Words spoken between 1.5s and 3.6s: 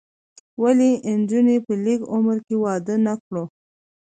په لږ عمر کې واده نه کړو؟